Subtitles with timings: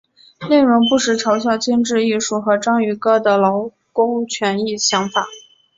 [0.49, 5.27] 内容不时嘲笑精致艺术和章鱼哥的劳工权益想法。